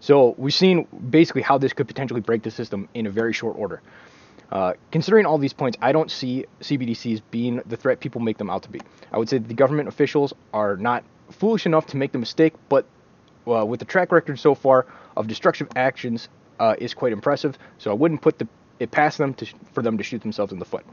so 0.00 0.34
we've 0.38 0.54
seen 0.54 0.86
basically 1.10 1.42
how 1.42 1.58
this 1.58 1.72
could 1.72 1.86
potentially 1.86 2.20
break 2.20 2.42
the 2.42 2.50
system 2.50 2.88
in 2.94 3.06
a 3.06 3.10
very 3.10 3.32
short 3.32 3.56
order. 3.58 3.82
Uh, 4.50 4.72
considering 4.90 5.26
all 5.26 5.38
these 5.38 5.52
points, 5.52 5.78
I 5.80 5.92
don't 5.92 6.10
see 6.10 6.46
CBDCs 6.60 7.22
being 7.30 7.62
the 7.66 7.76
threat 7.76 8.00
people 8.00 8.20
make 8.20 8.38
them 8.38 8.50
out 8.50 8.64
to 8.64 8.70
be. 8.70 8.80
I 9.12 9.18
would 9.18 9.28
say 9.28 9.38
the 9.38 9.54
government 9.54 9.88
officials 9.88 10.32
are 10.52 10.76
not 10.76 11.04
foolish 11.30 11.66
enough 11.66 11.86
to 11.88 11.96
make 11.96 12.12
the 12.12 12.18
mistake, 12.18 12.54
but 12.68 12.86
uh, 13.46 13.64
with 13.64 13.78
the 13.78 13.86
track 13.86 14.10
record 14.10 14.38
so 14.38 14.54
far 14.54 14.86
of 15.16 15.28
destructive 15.28 15.68
actions 15.76 16.28
uh, 16.58 16.74
is 16.78 16.94
quite 16.94 17.12
impressive. 17.12 17.58
So 17.78 17.90
I 17.90 17.94
wouldn't 17.94 18.22
put 18.22 18.38
the, 18.38 18.48
it 18.80 18.90
past 18.90 19.18
them 19.18 19.34
to, 19.34 19.46
for 19.72 19.82
them 19.82 19.98
to 19.98 20.04
shoot 20.04 20.22
themselves 20.22 20.52
in 20.52 20.58
the 20.58 20.64
foot. 20.64 20.84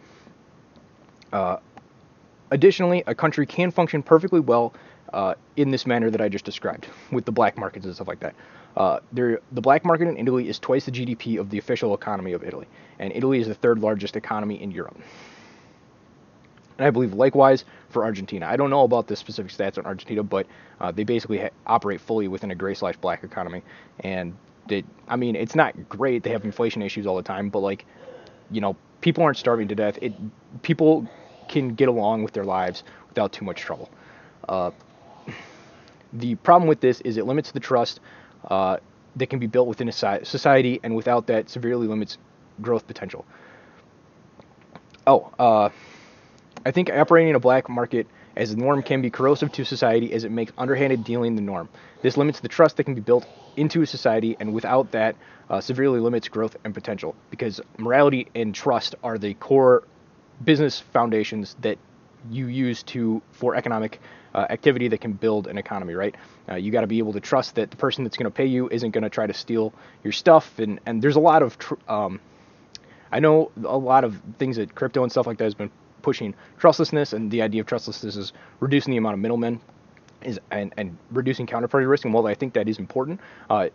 Additionally, 2.52 3.04
a 3.08 3.16
country 3.16 3.46
can 3.46 3.72
function 3.72 4.02
perfectly 4.02 4.40
well 4.40 4.74
uh, 5.14 5.36
in 5.56 5.72
this 5.72 5.86
manner 5.86 6.10
that 6.10 6.22
I 6.22 6.30
just 6.30 6.46
described, 6.46 6.88
with 7.12 7.26
the 7.26 7.32
black 7.32 7.58
markets 7.58 7.86
and 7.86 7.96
stuff 7.96 8.08
like 8.08 8.20
that. 8.20 8.36
Uh, 8.76 9.00
there, 9.12 9.40
the 9.52 9.62
black 9.62 9.84
market 9.84 10.08
in 10.08 10.18
Italy 10.18 10.48
is 10.48 10.60
twice 10.60 10.86
the 10.86 10.92
GDP 10.92 11.40
of 11.40 11.50
the 11.50 11.58
official 11.58 11.94
economy 11.94 12.34
of 12.34 12.44
Italy, 12.44 12.68
and 13.00 13.12
Italy 13.14 13.40
is 13.40 13.48
the 13.48 13.56
third 13.56 13.80
largest 13.80 14.16
economy 14.16 14.62
in 14.62 14.72
Europe. 14.72 14.98
And 16.78 16.86
I 16.86 16.92
believe 16.92 17.14
likewise 17.14 17.66
for 17.90 18.04
Argentina. 18.04 18.46
I 18.46 18.56
don't 18.56 18.70
know 18.70 18.84
about 18.84 19.08
the 19.08 19.16
specific 19.16 19.52
stats 19.52 19.78
on 19.80 19.86
Argentina, 19.86 20.22
but 20.22 20.46
uh, 20.80 20.92
they 20.92 21.04
basically 21.04 21.40
ha- 21.40 21.50
operate 21.66 22.00
fully 22.00 22.28
within 22.28 22.52
a 22.52 22.56
gray 22.56 22.76
slash 22.76 22.96
black 22.98 23.24
economy. 23.24 23.64
And 24.02 24.38
they, 24.68 24.84
I 25.08 25.16
mean, 25.16 25.36
it's 25.36 25.56
not 25.56 25.90
great. 25.90 26.22
They 26.22 26.30
have 26.30 26.46
inflation 26.46 26.84
issues 26.84 27.08
all 27.08 27.16
the 27.16 27.24
time, 27.24 27.50
but 27.50 27.60
like, 27.60 27.86
you 28.52 28.62
know, 28.62 28.76
people 29.02 29.24
aren't 29.24 29.38
starving 29.38 29.68
to 29.70 29.76
death. 29.76 29.98
It 30.02 30.14
people 30.62 31.08
can 31.48 31.76
get 31.76 31.88
along 31.88 32.24
with 32.24 32.34
their 32.34 32.46
lives 32.46 32.84
without 33.10 33.32
too 33.32 33.46
much 33.46 33.62
trouble. 33.62 33.90
Uh, 34.48 34.72
the 36.14 36.36
problem 36.36 36.68
with 36.68 36.80
this 36.80 37.02
is 37.02 37.18
it 37.18 37.26
limits 37.26 37.52
the 37.52 37.60
trust 37.60 38.00
uh, 38.50 38.78
that 39.16 39.28
can 39.28 39.40
be 39.40 39.48
built 39.48 39.68
within 39.68 39.90
a 39.90 39.92
society, 39.92 40.80
and 40.84 40.96
without 40.96 41.28
that, 41.28 41.50
severely 41.50 41.88
limits 41.88 42.18
growth 42.62 42.88
potential. 42.88 43.26
Oh, 45.06 45.32
uh, 45.40 45.70
I 46.66 46.72
think 46.72 46.90
operating 46.90 47.30
in 47.30 47.36
a 47.36 47.40
black 47.40 47.70
market 47.70 48.08
as 48.36 48.54
the 48.54 48.62
norm 48.62 48.84
can 48.84 49.02
be 49.02 49.10
corrosive 49.10 49.52
to 49.54 49.66
society 49.66 50.14
as 50.14 50.24
it 50.24 50.32
makes 50.32 50.52
underhanded 50.58 51.04
dealing 51.04 51.36
the 51.36 51.42
norm. 51.42 51.70
This 52.02 52.18
limits 52.18 52.40
the 52.40 52.48
trust 52.48 52.78
that 52.78 52.84
can 52.84 52.94
be 52.94 53.02
built 53.02 53.26
into 53.56 53.82
a 53.82 53.86
society, 53.88 54.38
and 54.40 54.54
without 54.54 54.92
that, 54.92 55.16
uh, 55.50 55.60
severely 55.62 56.00
limits 56.00 56.28
growth 56.28 56.56
and 56.64 56.74
potential. 56.74 57.16
Because 57.32 57.60
morality 57.78 58.28
and 58.36 58.54
trust 58.54 58.96
are 59.02 59.18
the 59.18 59.34
core 59.34 59.84
business 60.44 60.80
foundations 60.80 61.56
that 61.62 61.78
you 62.30 62.48
use 62.48 62.84
to 62.84 63.22
for 63.32 63.56
economic 63.56 64.00
uh, 64.34 64.46
activity 64.50 64.88
that 64.90 65.02
can 65.02 65.14
build 65.14 65.48
an 65.48 65.58
economy, 65.58 65.94
right? 65.94 66.16
Uh, 66.50 66.56
you 66.56 66.72
got 66.72 66.82
to 66.82 66.88
be 66.88 67.00
able 67.00 67.14
to 67.14 67.20
trust 67.20 67.56
that 67.56 67.72
the 67.72 67.78
person 67.78 68.04
that's 68.04 68.18
going 68.18 68.26
to 68.26 68.32
pay 68.32 68.46
you 68.46 68.70
isn't 68.70 68.92
going 68.92 69.04
to 69.04 69.10
try 69.10 69.26
to 69.26 69.34
steal 69.34 69.74
your 70.04 70.12
stuff, 70.12 70.60
and 70.60 70.80
and 70.86 71.02
there's 71.02 71.16
a 71.16 71.20
lot 71.20 71.42
of 71.42 71.58
tr- 71.58 71.76
um, 71.88 72.20
I 73.12 73.20
know 73.20 73.52
a 73.64 73.78
lot 73.78 74.04
of 74.04 74.22
things 74.38 74.58
that 74.58 74.76
crypto 74.76 75.04
and 75.04 75.12
stuff 75.12 75.28
like 75.28 75.38
that 75.38 75.46
has 75.46 75.54
been 75.54 75.72
pushing 76.02 76.36
trustlessness, 76.58 77.14
and 77.14 77.32
the 77.32 77.42
idea 77.42 77.62
of 77.62 77.68
trustlessness 77.68 78.16
is 78.16 78.34
reducing 78.60 78.92
the 78.92 78.98
amount 78.98 79.14
of 79.14 79.20
middlemen, 79.20 79.60
is 80.22 80.40
and, 80.52 80.74
and 80.78 80.98
reducing 81.12 81.48
counterparty 81.48 81.90
risk. 81.90 82.06
And 82.06 82.14
while 82.14 82.28
I 82.28 82.36
think 82.36 82.54
that 82.54 82.68
is 82.68 82.80
important, 82.80 83.20
uh, 83.50 83.70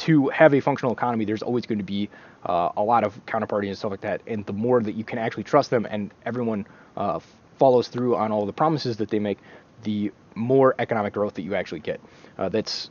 to 0.00 0.28
have 0.28 0.54
a 0.54 0.60
functional 0.60 0.92
economy, 0.92 1.24
there's 1.24 1.42
always 1.42 1.66
going 1.66 1.78
to 1.78 1.84
be 1.84 2.08
uh, 2.46 2.70
a 2.76 2.82
lot 2.82 3.04
of 3.04 3.24
counterparty 3.26 3.68
and 3.68 3.76
stuff 3.76 3.90
like 3.90 4.00
that. 4.00 4.22
And 4.26 4.46
the 4.46 4.52
more 4.52 4.82
that 4.82 4.94
you 4.94 5.04
can 5.04 5.18
actually 5.18 5.44
trust 5.44 5.70
them, 5.70 5.86
and 5.90 6.12
everyone 6.24 6.66
uh, 6.96 7.20
follows 7.58 7.88
through 7.88 8.16
on 8.16 8.32
all 8.32 8.46
the 8.46 8.52
promises 8.52 8.96
that 8.96 9.10
they 9.10 9.18
make, 9.18 9.38
the 9.82 10.10
more 10.34 10.74
economic 10.78 11.12
growth 11.12 11.34
that 11.34 11.42
you 11.42 11.54
actually 11.54 11.80
get. 11.80 12.00
Uh, 12.38 12.48
that's 12.48 12.90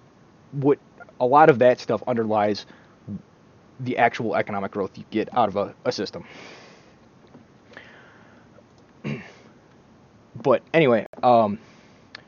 what 0.52 0.78
a 1.20 1.26
lot 1.26 1.50
of 1.50 1.60
that 1.60 1.80
stuff 1.80 2.04
underlies 2.08 2.68
the 3.80 3.98
actual 3.98 4.36
economic 4.36 4.72
growth 4.72 4.98
you 4.98 5.04
get 5.10 5.36
out 5.36 5.50
of 5.50 5.56
a, 5.56 5.74
a 5.86 5.92
system. 5.92 6.26
but 10.36 10.62
anyway, 10.74 11.08
um, 11.24 11.58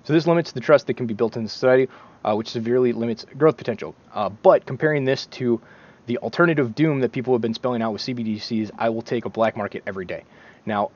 so 0.03 0.13
this 0.13 0.25
limits 0.25 0.51
the 0.53 0.59
trust 0.59 0.87
that 0.87 0.95
can 0.95 1.05
be 1.05 1.13
built 1.13 1.37
in 1.37 1.47
society, 1.47 1.87
uh, 2.23 2.35
which 2.35 2.49
severely 2.49 2.93
limits 2.93 3.25
growth 3.37 3.57
potential. 3.57 3.95
Uh, 4.13 4.29
but 4.29 4.65
comparing 4.65 5.05
this 5.05 5.25
to 5.27 5.61
the 6.05 6.17
alternative 6.19 6.75
doom 6.75 6.99
that 7.01 7.11
people 7.11 7.33
have 7.33 7.41
been 7.41 7.53
spelling 7.53 7.81
out 7.81 7.93
with 7.93 8.01
CBDCs, 8.01 8.71
I 8.77 8.89
will 8.89 9.01
take 9.01 9.25
a 9.25 9.29
black 9.29 9.55
market 9.55 9.83
every 9.85 10.05
day. 10.05 10.23
Now, 10.65 10.91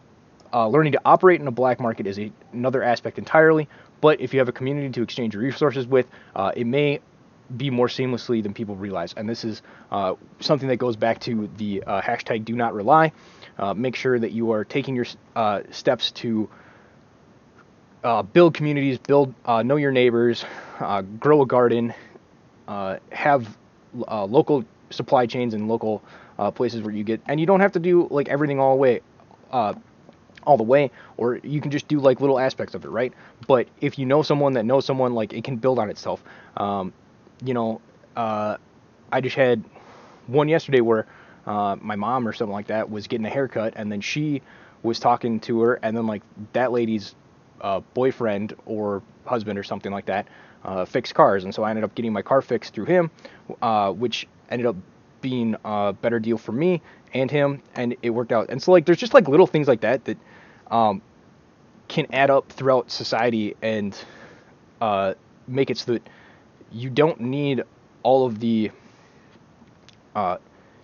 uh, 0.53 0.67
learning 0.67 0.93
to 0.93 1.01
operate 1.05 1.41
in 1.41 1.47
a 1.47 1.51
black 1.51 1.79
market 1.79 2.07
is 2.07 2.19
a, 2.19 2.31
another 2.53 2.83
aspect 2.83 3.17
entirely, 3.17 3.67
but 4.01 4.21
if 4.21 4.33
you 4.33 4.39
have 4.39 4.49
a 4.49 4.53
community 4.53 4.89
to 4.89 5.01
exchange 5.01 5.35
resources 5.35 5.87
with, 5.87 6.07
uh, 6.35 6.51
it 6.55 6.65
may 6.65 6.99
be 7.57 7.69
more 7.69 7.87
seamlessly 7.87 8.41
than 8.41 8.53
people 8.53 8.75
realize. 8.75 9.13
And 9.15 9.29
this 9.29 9.43
is 9.43 9.61
uh, 9.91 10.15
something 10.39 10.67
that 10.69 10.77
goes 10.77 10.95
back 10.95 11.19
to 11.21 11.49
the 11.57 11.83
uh, 11.83 12.01
hashtag 12.01 12.43
do 12.45 12.55
not 12.55 12.73
rely. 12.73 13.11
Make 13.75 13.95
sure 13.95 14.19
that 14.19 14.31
you 14.31 14.51
are 14.51 14.65
taking 14.65 14.95
your 14.95 15.05
steps 15.71 16.11
to 16.11 16.49
uh, 18.05 18.21
build 18.21 18.53
communities, 18.53 18.99
build 18.99 19.33
uh, 19.45 19.63
know 19.63 19.77
your 19.77 19.91
neighbors, 19.91 20.45
grow 21.19 21.41
a 21.41 21.45
garden, 21.45 21.93
have 23.11 23.57
local 23.93 24.65
supply 24.89 25.25
chains 25.25 25.53
and 25.53 25.67
local 25.67 26.01
places 26.53 26.81
where 26.81 26.93
you 26.93 27.03
get, 27.03 27.21
and 27.27 27.39
you 27.39 27.45
don't 27.45 27.61
have 27.61 27.71
to 27.73 27.79
do 27.79 28.07
like 28.11 28.27
everything 28.29 28.59
all 28.59 28.75
the 28.75 28.81
way. 28.81 29.01
all 30.45 30.57
the 30.57 30.63
way, 30.63 30.91
or 31.17 31.37
you 31.37 31.59
can 31.59 31.71
just 31.71 31.87
do 31.87 31.99
like 31.99 32.21
little 32.21 32.37
aspects 32.37 32.75
of 32.75 32.85
it, 32.85 32.89
right? 32.89 33.11
But 33.47 33.67
if 33.81 33.97
you 33.97 34.05
know 34.05 34.21
someone 34.21 34.53
that 34.53 34.63
knows 34.63 34.85
someone, 34.85 35.15
like 35.15 35.33
it 35.33 35.43
can 35.43 35.55
build 35.57 35.79
on 35.79 35.89
itself. 35.89 36.23
Um, 36.55 36.93
you 37.43 37.55
know, 37.55 37.81
uh, 38.15 38.57
I 39.11 39.21
just 39.21 39.35
had 39.35 39.63
one 40.27 40.47
yesterday 40.47 40.81
where 40.81 41.07
uh, 41.47 41.77
my 41.81 41.95
mom 41.95 42.27
or 42.27 42.33
something 42.33 42.53
like 42.53 42.67
that 42.67 42.91
was 42.91 43.07
getting 43.07 43.25
a 43.25 43.29
haircut, 43.29 43.73
and 43.75 43.91
then 43.91 44.01
she 44.01 44.43
was 44.83 44.99
talking 44.99 45.39
to 45.41 45.61
her, 45.61 45.79
and 45.81 45.97
then 45.97 46.05
like 46.05 46.21
that 46.53 46.71
lady's 46.71 47.15
uh, 47.61 47.79
boyfriend 47.95 48.53
or 48.67 49.01
husband 49.25 49.57
or 49.57 49.63
something 49.63 49.91
like 49.91 50.05
that 50.05 50.27
uh, 50.65 50.83
fixed 50.85 51.15
cars, 51.15 51.43
and 51.43 51.53
so 51.53 51.63
I 51.63 51.69
ended 51.69 51.83
up 51.83 51.95
getting 51.95 52.11
my 52.11 52.21
car 52.21 52.41
fixed 52.41 52.73
through 52.73 52.85
him, 52.85 53.11
uh, 53.61 53.91
which 53.91 54.27
ended 54.49 54.65
up 54.65 54.75
being 55.21 55.55
a 55.63 55.93
better 55.93 56.19
deal 56.19 56.37
for 56.37 56.51
me 56.51 56.81
and 57.13 57.31
him, 57.31 57.61
and 57.75 57.95
it 58.01 58.09
worked 58.09 58.31
out. 58.31 58.49
And 58.49 58.61
so 58.61 58.71
like 58.71 58.85
there's 58.85 58.97
just 58.97 59.13
like 59.13 59.27
little 59.27 59.47
things 59.47 59.67
like 59.67 59.81
that 59.81 60.03
that 60.05 60.17
um, 60.69 61.01
can 61.87 62.07
add 62.11 62.29
up 62.29 62.51
throughout 62.51 62.91
society 62.91 63.55
and 63.61 63.97
uh, 64.81 65.13
make 65.47 65.69
it 65.69 65.77
so 65.77 65.93
that 65.93 66.09
you 66.71 66.89
don't 66.89 67.21
need 67.21 67.63
all 68.03 68.25
of 68.25 68.39
the 68.39 68.71
uh, 70.15 70.37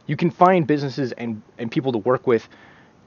you 0.07 0.15
can 0.15 0.29
find 0.29 0.67
businesses 0.67 1.11
and, 1.13 1.41
and 1.57 1.71
people 1.71 1.91
to 1.91 1.97
work 1.97 2.27
with 2.27 2.47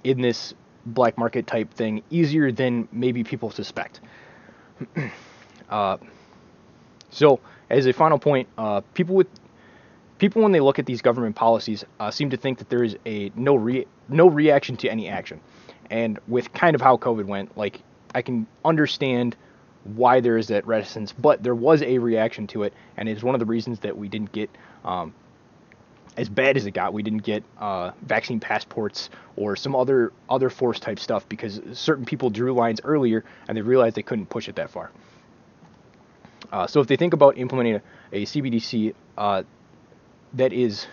in 0.05 0.21
this 0.21 0.55
black 0.87 1.19
market 1.19 1.47
type 1.47 1.73
thing 1.75 2.03
easier 2.11 2.51
than 2.51 2.89
maybe 2.93 3.25
people 3.25 3.51
suspect. 3.51 4.01
uh, 5.71 5.97
so, 7.15 7.39
as 7.71 7.87
a 7.87 7.93
final 7.93 8.19
point, 8.19 8.49
uh, 8.59 8.81
people 8.93 9.15
with 9.15 9.29
people 10.19 10.43
when 10.43 10.51
they 10.51 10.61
look 10.61 10.81
at 10.81 10.87
these 10.87 11.01
government 11.01 11.37
policies 11.37 11.85
uh, 12.01 12.11
seem 12.11 12.31
to 12.31 12.37
think 12.37 12.59
that 12.59 12.69
there 12.69 12.83
is 12.83 12.97
a 13.07 13.31
no 13.37 13.55
re- 13.55 13.87
no 14.09 14.27
reaction 14.29 14.77
to 14.79 14.89
any 14.89 15.09
action, 15.09 15.41
and 15.91 16.19
with 16.27 16.53
kind 16.53 16.75
of 16.75 16.81
how 16.81 16.97
COVID 16.97 17.27
went, 17.27 17.57
like 17.57 17.83
I 18.17 18.23
can 18.23 18.49
understand 18.65 19.37
why 19.85 20.21
there 20.21 20.37
is 20.37 20.49
that 20.49 20.67
reticence, 20.67 21.13
but 21.13 21.43
there 21.43 21.55
was 21.55 21.83
a 21.83 21.99
reaction 21.99 22.49
to 22.49 22.65
it, 22.65 22.75
and 22.97 23.09
it's 23.09 23.23
one 23.23 23.37
of 23.37 23.39
the 23.39 23.47
reasons 23.47 23.79
that 23.81 23.97
we 23.97 24.09
didn't 24.09 24.33
get 24.33 24.51
um, 24.85 25.15
as 26.17 26.29
bad 26.29 26.57
as 26.57 26.67
it 26.67 26.73
got. 26.73 26.93
We 26.93 27.05
didn't 27.05 27.23
get 27.23 27.45
uh, 27.59 27.93
vaccine 28.03 28.41
passports 28.41 29.09
or 29.37 29.55
some 29.55 29.77
other 29.77 30.13
other 30.29 30.51
force 30.51 30.81
type 30.81 30.99
stuff 30.99 31.29
because 31.29 31.61
certain 31.75 32.07
people 32.07 32.31
drew 32.31 32.55
lines 32.55 32.81
earlier 32.83 33.25
and 33.47 33.57
they 33.57 33.63
realized 33.63 33.95
they 33.95 34.03
couldn't 34.03 34.27
push 34.27 34.49
it 34.49 34.57
that 34.57 34.71
far. 34.71 34.91
Uh, 36.55 36.69
so 36.69 36.81
if 36.81 36.87
they 36.87 36.95
think 36.95 37.13
about 37.13 37.37
implementing 37.37 37.75
a, 37.75 37.83
a 38.13 38.25
CBDC 38.25 38.95
uh, 39.19 39.43
that 40.35 40.53
is, 40.53 40.87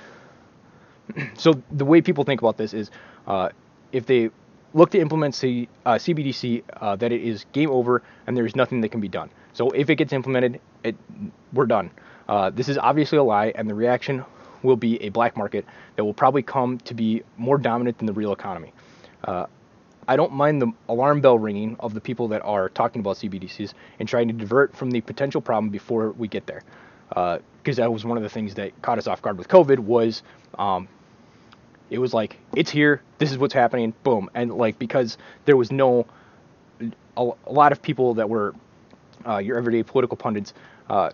so 1.36 1.62
the 1.72 1.86
way 1.86 2.02
people 2.02 2.24
think 2.24 2.42
about 2.42 2.58
this 2.58 2.74
is 2.74 2.90
uh, 3.28 3.50
if 3.92 4.08
they 4.08 4.32
look 4.74 4.90
to 4.90 5.00
implement 5.00 5.36
C, 5.36 5.70
uh, 5.86 5.94
CBDC, 5.94 6.64
uh, 6.78 6.96
that 6.96 7.12
it 7.12 7.22
is 7.22 7.46
game 7.52 7.70
over 7.70 8.02
and 8.26 8.36
there 8.36 8.48
is 8.48 8.56
nothing 8.56 8.82
that 8.82 8.90
can 8.90 9.02
be 9.02 9.08
done. 9.08 9.30
So 9.54 9.70
if 9.70 9.88
it 9.92 9.98
gets 9.98 10.14
implemented, 10.14 10.60
it 10.84 10.96
we're 11.54 11.68
done. 11.68 11.92
Uh, 12.28 12.50
this 12.50 12.68
is 12.68 12.80
obviously 12.80 13.20
a 13.20 13.24
lie, 13.24 13.52
and 13.54 13.70
the 13.70 13.76
reaction 13.76 14.26
will 14.64 14.78
be 14.78 15.00
a 15.04 15.10
black 15.10 15.38
market 15.38 15.64
that 15.96 16.04
will 16.04 16.14
probably 16.14 16.42
come 16.42 16.80
to 16.80 16.96
be 16.96 17.22
more 17.38 17.60
dominant 17.60 18.00
than 18.00 18.08
the 18.08 18.14
real 18.14 18.34
economy. 18.34 18.74
I 20.08 20.16
don't 20.16 20.34
mind 20.34 20.62
the 20.62 20.72
alarm 20.90 21.22
bell 21.22 21.38
ringing 21.38 21.76
of 21.80 21.94
the 21.94 22.02
people 22.02 22.28
that 22.30 22.42
are 22.44 22.70
talking 22.70 23.00
about 23.00 23.18
CBDCs 23.18 23.74
and 24.00 24.10
trying 24.10 24.28
to 24.28 24.34
divert 24.34 24.76
from 24.76 24.92
the 24.92 25.02
potential 25.02 25.42
problem 25.42 25.70
before 25.70 26.12
we 26.12 26.28
get 26.28 26.48
there. 26.48 26.64
Because 27.10 27.80
uh, 27.80 27.84
that 27.84 27.92
was 27.92 28.06
one 28.06 28.18
of 28.18 28.24
the 28.24 28.30
things 28.30 28.56
that 28.56 28.80
caught 28.82 28.98
us 28.98 29.08
off 29.08 29.22
guard 29.22 29.38
with 29.38 29.48
COVID 29.48 29.80
was 29.80 30.24
um, 30.58 30.88
it 31.90 32.00
was 32.00 32.14
like 32.14 32.38
it's 32.56 32.72
here. 32.72 33.02
This 33.20 33.32
is 33.32 33.38
what's 33.38 33.54
happening. 33.54 33.94
Boom. 34.04 34.30
And 34.34 34.52
like 34.54 34.80
because 34.80 35.18
there 35.46 35.58
was 35.58 35.72
no 35.72 36.08
a, 37.18 37.30
a 37.46 37.52
lot 37.52 37.72
of 37.72 37.82
people 37.82 38.16
that 38.16 38.30
were 38.30 38.56
uh, 39.28 39.38
your 39.38 39.58
everyday 39.58 39.84
political 39.84 40.18
pundits 40.18 40.54
uh, 40.90 41.12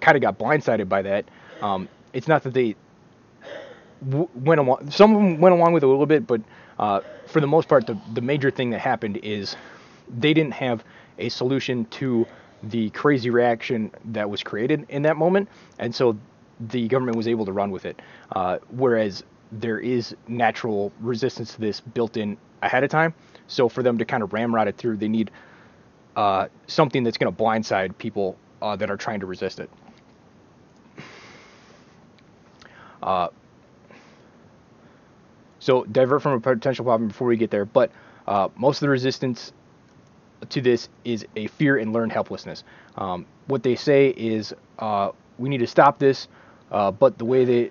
kind 0.00 0.16
of 0.16 0.22
got 0.22 0.38
blindsided 0.38 0.88
by 0.88 1.02
that. 1.02 1.24
Um, 1.60 1.88
it's 2.12 2.28
not 2.28 2.42
that 2.44 2.54
they 2.54 2.76
went 4.02 4.60
along. 4.60 4.90
Some 4.90 5.14
of 5.14 5.22
them 5.22 5.40
went 5.40 5.54
along 5.54 5.72
with 5.72 5.82
it 5.82 5.86
a 5.86 5.90
little 5.90 6.06
bit, 6.06 6.26
but 6.26 6.40
uh, 6.78 7.00
for 7.26 7.40
the 7.40 7.46
most 7.46 7.68
part, 7.68 7.86
the 7.86 7.98
the 8.14 8.20
major 8.20 8.50
thing 8.50 8.70
that 8.70 8.80
happened 8.80 9.18
is 9.22 9.56
they 10.18 10.34
didn't 10.34 10.54
have 10.54 10.84
a 11.18 11.28
solution 11.28 11.84
to 11.86 12.26
the 12.62 12.90
crazy 12.90 13.30
reaction 13.30 13.90
that 14.06 14.28
was 14.28 14.42
created 14.42 14.86
in 14.88 15.02
that 15.02 15.16
moment, 15.16 15.48
and 15.78 15.94
so 15.94 16.16
the 16.60 16.88
government 16.88 17.16
was 17.16 17.28
able 17.28 17.44
to 17.46 17.52
run 17.52 17.70
with 17.70 17.84
it. 17.84 18.00
Uh, 18.32 18.58
whereas 18.70 19.24
there 19.52 19.78
is 19.78 20.14
natural 20.26 20.92
resistance 21.00 21.54
to 21.54 21.60
this 21.60 21.80
built 21.80 22.16
in 22.16 22.36
ahead 22.62 22.84
of 22.84 22.90
time. 22.90 23.14
So 23.46 23.68
for 23.68 23.82
them 23.82 23.98
to 23.98 24.04
kind 24.04 24.22
of 24.22 24.32
ramrod 24.32 24.68
it 24.68 24.76
through, 24.76 24.98
they 24.98 25.08
need 25.08 25.30
uh, 26.16 26.48
something 26.66 27.04
that's 27.04 27.16
going 27.16 27.34
to 27.34 27.42
blindside 27.42 27.96
people 27.98 28.36
uh, 28.60 28.76
that 28.76 28.90
are 28.90 28.96
trying 28.96 29.20
to 29.20 29.26
resist 29.26 29.60
it. 29.60 29.70
So 35.58 35.84
divert 35.84 36.22
from 36.22 36.32
a 36.32 36.40
potential 36.40 36.84
problem 36.84 37.08
before 37.08 37.28
we 37.28 37.36
get 37.36 37.50
there. 37.50 37.64
But 37.64 37.90
uh, 38.26 38.48
most 38.56 38.76
of 38.78 38.80
the 38.80 38.88
resistance 38.90 39.52
to 40.50 40.60
this 40.60 40.88
is 41.04 41.26
a 41.36 41.46
fear 41.48 41.78
and 41.78 41.92
learned 41.92 42.12
helplessness. 42.12 42.64
Um, 42.96 43.26
what 43.46 43.62
they 43.62 43.74
say 43.74 44.10
is 44.10 44.54
uh, 44.78 45.10
we 45.38 45.48
need 45.48 45.58
to 45.58 45.66
stop 45.66 45.98
this, 45.98 46.28
uh, 46.70 46.90
but 46.90 47.18
the 47.18 47.24
way 47.24 47.44
they 47.44 47.70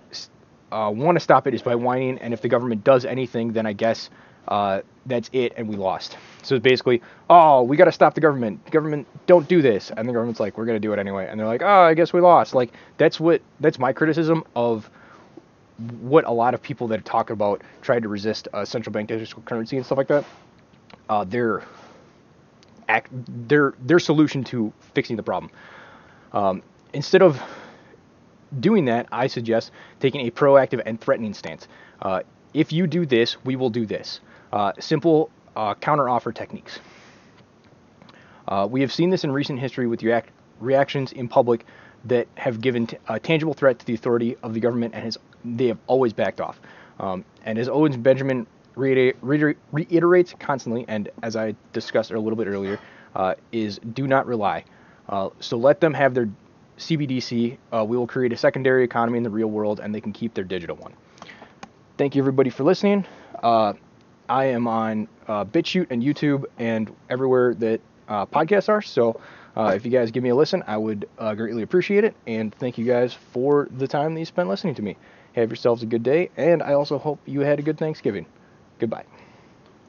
uh, 0.71 0.91
want 0.93 1.15
to 1.15 1.19
stop 1.19 1.47
it 1.47 1.53
is 1.53 1.61
by 1.61 1.75
whining, 1.75 2.17
and 2.19 2.33
if 2.33 2.41
the 2.41 2.49
government 2.49 2.83
does 2.83 3.05
anything, 3.05 3.53
then 3.53 3.65
I 3.65 3.73
guess 3.73 4.09
uh, 4.47 4.81
that's 5.05 5.29
it, 5.33 5.53
and 5.57 5.67
we 5.67 5.75
lost. 5.75 6.17
So 6.43 6.59
basically, 6.59 7.01
oh, 7.29 7.63
we 7.63 7.77
got 7.77 7.85
to 7.85 7.91
stop 7.91 8.13
the 8.13 8.21
government. 8.21 8.63
The 8.65 8.71
government 8.71 9.07
don't 9.27 9.47
do 9.47 9.61
this, 9.61 9.91
and 9.95 10.07
the 10.07 10.13
government's 10.13 10.39
like, 10.39 10.57
we're 10.57 10.65
gonna 10.65 10.79
do 10.79 10.93
it 10.93 10.99
anyway, 10.99 11.27
and 11.29 11.39
they're 11.39 11.47
like, 11.47 11.61
oh, 11.61 11.81
I 11.81 11.93
guess 11.93 12.13
we 12.13 12.21
lost. 12.21 12.55
Like 12.55 12.73
that's 12.97 13.19
what 13.19 13.41
that's 13.59 13.79
my 13.79 13.93
criticism 13.93 14.43
of 14.55 14.89
what 16.01 16.25
a 16.25 16.31
lot 16.31 16.53
of 16.53 16.61
people 16.61 16.87
that 16.87 17.05
talk 17.05 17.29
about 17.29 17.61
trying 17.81 18.01
to 18.01 18.07
resist 18.07 18.47
a 18.53 18.65
central 18.65 18.91
bank 18.91 19.09
digital 19.09 19.41
currency 19.43 19.77
and 19.77 19.85
stuff 19.85 19.97
like 19.97 20.07
that. 20.07 20.25
Uh, 21.09 21.23
their 21.23 21.63
act, 22.87 23.09
their 23.47 23.73
their 23.79 23.99
solution 23.99 24.43
to 24.45 24.73
fixing 24.93 25.15
the 25.15 25.23
problem. 25.23 25.51
Um, 26.33 26.63
instead 26.93 27.21
of 27.21 27.41
doing 28.59 28.85
that, 28.85 29.07
I 29.11 29.27
suggest 29.27 29.71
taking 29.99 30.27
a 30.27 30.31
proactive 30.31 30.81
and 30.85 30.99
threatening 30.99 31.33
stance. 31.33 31.67
Uh, 32.01 32.21
if 32.53 32.71
you 32.71 32.87
do 32.87 33.05
this, 33.05 33.43
we 33.45 33.55
will 33.55 33.69
do 33.69 33.85
this. 33.85 34.19
Uh, 34.51 34.71
simple 34.79 35.29
uh, 35.55 35.75
counteroffer 35.75 36.33
techniques. 36.33 36.79
Uh, 38.47 38.67
we 38.69 38.81
have 38.81 38.93
seen 38.93 39.09
this 39.09 39.23
in 39.23 39.31
recent 39.31 39.59
history 39.59 39.87
with 39.87 40.01
react- 40.01 40.31
reactions 40.59 41.11
in 41.11 41.27
public 41.27 41.65
that 42.05 42.27
have 42.35 42.61
given 42.61 42.87
t- 42.87 42.97
a 43.09 43.19
tangible 43.19 43.53
threat 43.53 43.79
to 43.79 43.85
the 43.85 43.93
authority 43.93 44.37
of 44.41 44.53
the 44.53 44.59
government, 44.59 44.93
and 44.93 45.03
has, 45.03 45.17
they 45.45 45.67
have 45.67 45.77
always 45.87 46.13
backed 46.13 46.41
off. 46.41 46.59
Um, 46.99 47.23
and 47.45 47.57
as 47.57 47.69
Owens 47.69 47.97
Benjamin 47.97 48.47
reiterates 48.75 50.33
constantly, 50.39 50.85
and 50.87 51.09
as 51.23 51.35
I 51.35 51.55
discussed 51.73 52.11
a 52.11 52.19
little 52.19 52.37
bit 52.37 52.47
earlier, 52.47 52.79
uh, 53.15 53.35
is 53.51 53.79
do 53.93 54.07
not 54.07 54.27
rely. 54.27 54.63
Uh, 55.09 55.29
so 55.39 55.57
let 55.57 55.81
them 55.81 55.93
have 55.93 56.13
their 56.13 56.29
CBDC. 56.77 57.57
Uh, 57.73 57.83
we 57.83 57.97
will 57.97 58.07
create 58.07 58.31
a 58.31 58.37
secondary 58.37 58.83
economy 58.83 59.17
in 59.17 59.23
the 59.23 59.29
real 59.29 59.47
world, 59.47 59.79
and 59.79 59.93
they 59.93 60.01
can 60.01 60.13
keep 60.13 60.33
their 60.33 60.43
digital 60.43 60.75
one. 60.75 60.93
Thank 61.97 62.15
you, 62.15 62.21
everybody, 62.21 62.49
for 62.49 62.63
listening. 62.63 63.05
Uh, 63.41 63.73
I 64.29 64.45
am 64.45 64.67
on 64.67 65.07
uh, 65.27 65.45
BitChute 65.45 65.87
and 65.89 66.03
YouTube 66.03 66.45
and 66.59 66.93
everywhere 67.09 67.55
that 67.55 67.81
uh, 68.07 68.25
podcasts 68.25 68.69
are. 68.69 68.81
So 68.81 69.19
if 69.55 69.83
you 69.83 69.89
guys 69.89 70.11
give 70.11 70.21
me 70.21 70.29
a 70.29 70.35
listen, 70.35 70.63
I 70.67 70.77
would 70.77 71.07
greatly 71.17 71.63
appreciate 71.63 72.03
it. 72.03 72.15
And 72.27 72.53
thank 72.53 72.77
you 72.77 72.85
guys 72.85 73.13
for 73.13 73.67
the 73.71 73.87
time 73.87 74.13
that 74.13 74.19
you 74.19 74.25
spent 74.25 74.49
listening 74.49 74.75
to 74.75 74.83
me. 74.83 74.97
Have 75.37 75.49
yourselves 75.51 75.83
a 75.83 75.85
good 75.85 76.03
day, 76.03 76.31
and 76.35 76.63
I 76.63 76.73
also 76.73 76.97
hope 76.97 77.19
you 77.25 77.41
had 77.41 77.59
a 77.59 77.61
good 77.61 77.77
Thanksgiving. 77.77 78.25
Goodbye. 78.79 79.05